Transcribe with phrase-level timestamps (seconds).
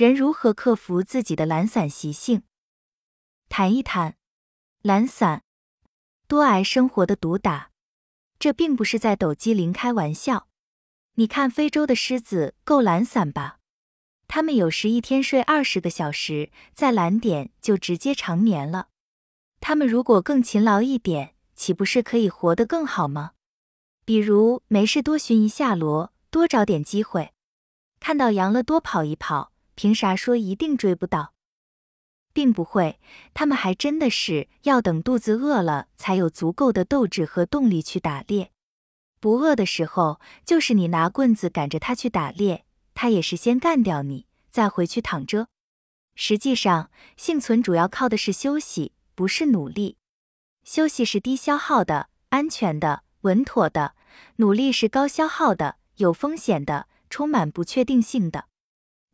[0.00, 2.40] 人如何克服自己的懒散习性？
[3.50, 4.16] 谈一谈
[4.80, 5.42] 懒散，
[6.26, 7.70] 多挨生活的毒打。
[8.38, 10.48] 这并不是在抖机灵开玩笑。
[11.16, 13.58] 你看非洲的狮子够懒散吧？
[14.26, 18.88] 它们有时一天睡二十个小时，再懒点就直接长眠了。
[19.60, 23.32] 它们如果更勤劳一点，岂不是可以活得更好吗？
[24.06, 27.34] 比如没事多寻一下螺，多找点机会，
[28.00, 29.52] 看到羊了多跑一跑。
[29.80, 31.32] 凭啥说一定追不到？
[32.34, 33.00] 并不会，
[33.32, 38.50] 他们还真的是要等肚子饿了，才有足够的斗志和动力去打猎。
[39.20, 45.48] 不饿的时候，就是你拿棍子赶着他去打猎，他也是先干掉你，再回去躺着。
[46.14, 49.96] 实际上，幸存主要靠的是休息，不是努力。
[50.62, 53.94] 休息是低消耗的、安全的、稳妥的；
[54.36, 58.49] 努力是高消耗的、有风险的、充满不确定性的。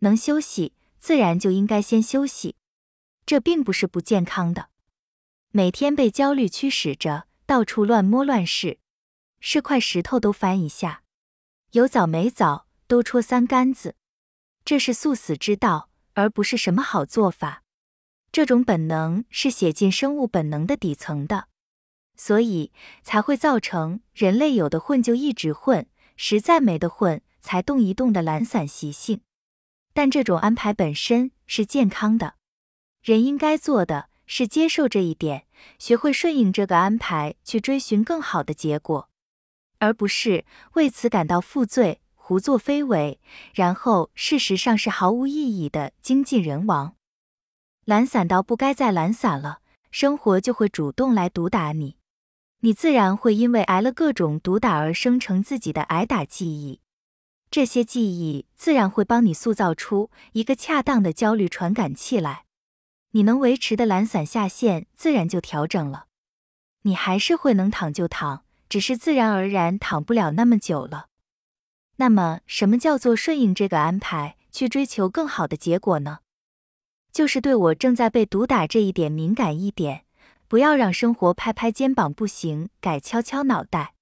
[0.00, 2.56] 能休息，自然就应该先休息。
[3.24, 4.68] 这并不是不健康的。
[5.50, 8.78] 每天被焦虑驱使着，到处乱摸乱试，
[9.40, 11.02] 是块石头都翻一下，
[11.72, 13.96] 有枣没枣都戳三竿子，
[14.64, 17.62] 这是速死之道，而不是什么好做法。
[18.30, 21.48] 这种本能是写进生物本能的底层的，
[22.16, 22.70] 所以
[23.02, 29.22] 才会造成人类有的混就一直混，实在没得混才动一动的懒散习性。
[29.96, 32.34] 但这种安排本身是健康的，
[33.02, 35.46] 人应该做的是接受这一点，
[35.78, 39.08] 学会顺应这个安排，去追寻更好的结果，
[39.78, 40.44] 而不是
[40.74, 43.18] 为此感到负罪，胡作非为，
[43.54, 46.94] 然后事实上是毫无意义的精尽人亡。
[47.86, 49.60] 懒散到不该再懒散了，
[49.90, 51.96] 生活就会主动来毒打你，
[52.60, 56.82] 你自然会因为挨了各种毒打而生成自己的挨打记忆。
[57.50, 62.44] 这些记忆自然会帮你塑造出一个恰当的焦虑传感器来，
[63.12, 66.06] 你能维持的懒散下限自然就调整了。
[66.82, 71.06] 你还是会能躺就躺，只是自然而然躺不了那么久了。
[71.96, 76.18] 那么，什么叫做顺应这个安排，去追求更好的结果呢？
[77.10, 80.04] 就是对我正在被毒打这一点敏感一点，
[80.46, 83.94] 不要让生活拍拍肩膀不行，改敲敲脑袋，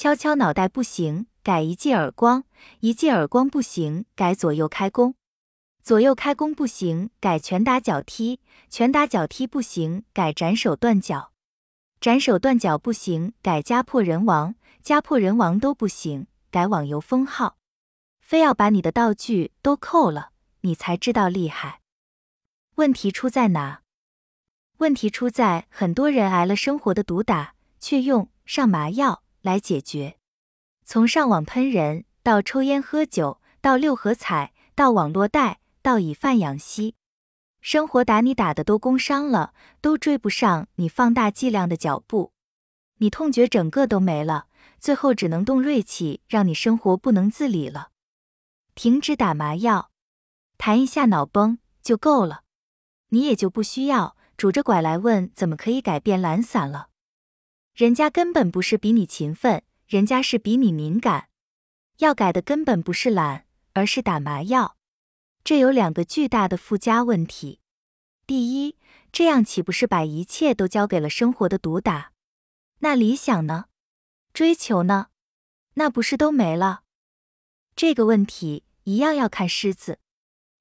[0.00, 1.26] 敲敲脑袋不行。
[1.42, 2.44] 改一记耳光，
[2.80, 5.12] 一记耳光不行，改左右开弓；
[5.82, 8.38] 左右开弓不行，改拳打脚踢；
[8.70, 11.32] 拳打脚踢不行，改斩手断脚；
[12.00, 17.58] 斩手断脚不行，改家破人亡；家破人亡都不行，改网游封号。
[18.20, 20.30] 非要把你的道具都扣了，
[20.62, 21.82] 你才知道厉害。
[22.76, 23.80] 问题出在哪？
[24.78, 30.16] 问题出在很多人挨了生活的毒打，却用上麻药来解决。
[30.84, 36.94] 从上网喷人，到抽烟喝酒，到六合彩，到网络贷，到以贩养吸，
[37.60, 42.32] 生活打你打的都工伤了，都追不上你放大剂量的脚步，
[42.98, 44.46] 你痛觉整个都没了，
[44.78, 47.90] 最后只能动锐气，让你生活不能自理了。
[48.74, 49.90] 停止打麻药，
[50.58, 52.42] 谈一下脑崩就够了，
[53.08, 56.89] 你也就不需要拄着拐来问怎么可以改变懒散了，
[57.74, 59.62] 人家根本不是比你勤奋。
[59.86, 61.30] 人家是比你敏感，
[61.98, 64.76] 要改的根本不是懒，而是打麻药。
[65.42, 67.58] 这有两个巨大的附加问题：
[68.24, 68.76] 第一，
[69.10, 72.12] 这样岂不是把一切都交给了生活的毒打？
[72.78, 73.64] 那理想呢？
[74.32, 75.08] 追求呢？
[75.74, 76.82] 那不是都没了？
[77.74, 79.98] 这个问题一样要看狮子。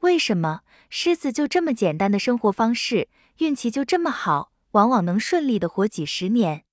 [0.00, 3.08] 为什么狮子就这么简单的生活方式，
[3.38, 6.64] 运气就这么好，往往能顺利的活几十年？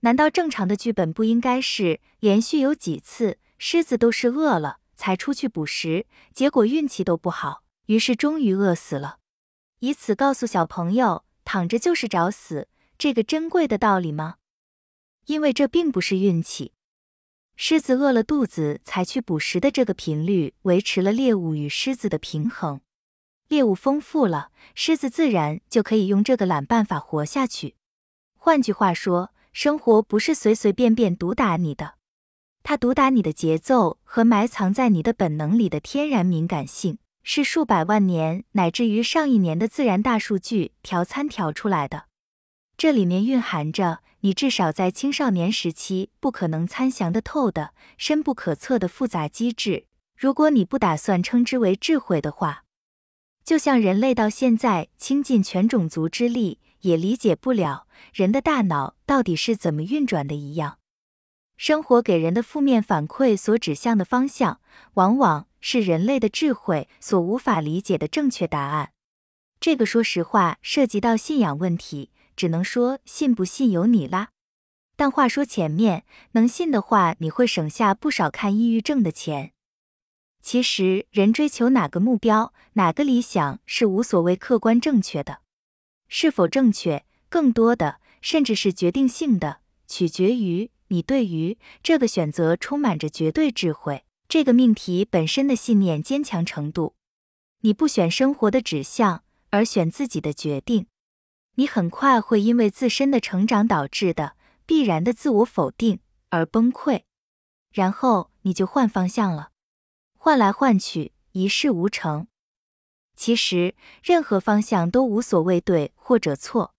[0.00, 9.18] 难道正常的剧本不应该是连续有几次狮子都是饿了才出去捕食，结果运气都不好，于是终于饿死了，
[9.80, 14.36] 以此告诉小朋友躺着就是找死这个珍贵的道理吗？
[15.26, 16.72] 因为这并不是运气，
[17.56, 22.80] 狮子饿了肚子才去捕食的这个频率维持了猎物与狮子的平衡，
[23.48, 27.76] 猎物丰富了，狮子自然就可以用这个懒办法活下去。
[28.38, 29.32] 换句话说。
[29.52, 31.94] 生活不是随随便便毒打你的，
[32.62, 42.04] 它毒打你的节奏和埋藏在你的本能里的天然敏感性，是数百万年乃至于上亿年的自然大数据调参调出来的。
[42.76, 49.86] 这里面蕴含着你至少在青少年时期不可能参详的透的、深不可测的复杂机制。
[50.16, 52.64] 如果你不打算称之为智慧的话，
[53.44, 56.58] 就像人类到现在倾尽全种族之力。
[56.80, 60.78] 也理解不了人的大脑到底是怎么运转的一样。
[61.56, 64.60] 生活给人的负面反馈所指向的方向，
[64.94, 68.92] 往往是人类的智慧所无法理解的正确答案。
[69.60, 74.30] 这个说实话涉及到信仰问题，只能说信不信由你啦。
[74.96, 79.52] 但话说前面，能信的话，你会省下不少看抑郁症的钱。
[80.42, 85.40] 其实，人追求哪个目标、哪个理想是无所谓客观正确的，
[86.10, 96.96] 是否正确，更多的甚至是决定性的，取决于你对于这个选择充满着绝对智慧、这个命题本身的信念坚强程度。
[97.60, 100.88] 你不选生活的指向，而选自己的决定，
[101.54, 104.34] 你很快会因为自身的成长导致的
[104.66, 107.02] 必然的自我否定而崩溃，
[107.72, 109.50] 然后你就换方向了。
[110.16, 112.26] 换来换去，一事无成。
[113.22, 116.72] 其实，任何方向都无所谓对或者错，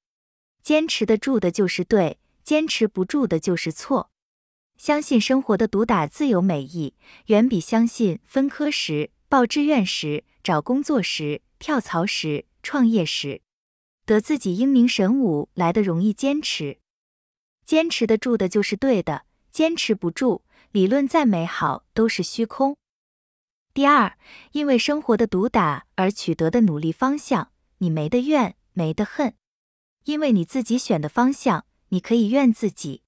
[0.63, 4.09] 坚持得住的就是对，坚持不住的就是错。
[4.75, 6.95] 相信生活的毒打自有美意，
[7.27, 13.43] 远比相信分科时、报志愿时、找工作时、跳槽时、创业时
[14.07, 16.11] 得自己英明神武来的容易。
[16.11, 16.79] 坚持，
[17.63, 20.41] 坚持得住的就是对的，坚持不住，
[20.71, 22.75] 理论再美好都是虚空。
[23.73, 24.17] 第二，
[24.51, 29.33] 因为生活的毒打而取得的努力方向，你没得怨，没得恨，
[30.03, 33.03] 因为你自己选的方向，你可以怨自己；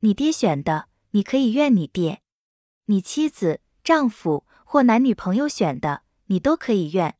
[0.00, 2.18] 你爹选的，你可以怨你爹；
[2.86, 7.16] 你妻子、丈夫或男女朋友选的，你都可以怨。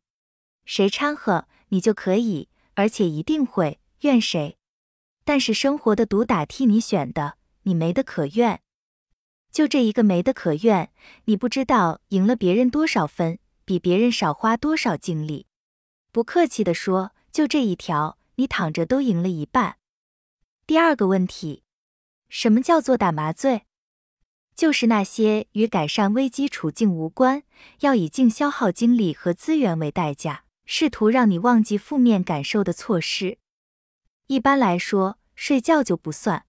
[0.65, 4.57] 谁掺和，你就可以，而且一定会怨谁。
[5.23, 8.59] 但是生活的毒打替你选的，你没得可怨。
[9.53, 10.91] 就这一个没得可怨，
[11.25, 15.45] 你不知道赢了别人多少分，比别人少花多少精力。
[16.11, 19.77] 不客气的说，就这一条，你躺着都赢了一半。
[20.65, 21.61] 第二个问题，
[22.29, 23.67] 什么叫做打麻醉？
[24.55, 27.43] 就是那些与改善危机处境无关，
[27.81, 33.37] 要以净消耗精力和资源为代价，试图让你忘记负面感受的措施。
[34.25, 36.45] 一般来说，睡觉就不算。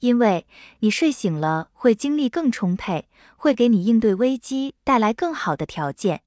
[0.00, 0.46] 因为
[0.80, 6.22] 你睡醒了，会精力更充沛，会给你应对危机带来更好的条件，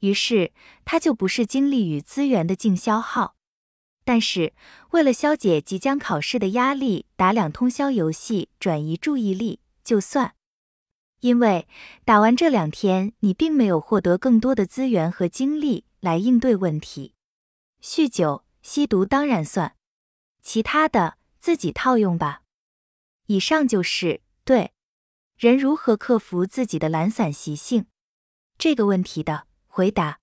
[0.00, 0.52] 于是
[0.84, 3.34] 它就不是精力与资源的净消耗。
[4.04, 4.54] 但是
[4.90, 10.34] 为了消解即将考试的压力，打两通宵游戏转移注意力就算。
[11.20, 11.68] 因为
[12.04, 17.14] 打完这两天，你并没有获得更多的资源和精力来应对问题。
[17.82, 19.76] 酗酒、吸毒当然算，
[20.40, 22.42] 其他的自己套用吧。
[23.30, 24.72] 以上就是对
[25.36, 27.86] 人如何克服自己的懒散习性
[28.58, 30.19] 这个问题的回答。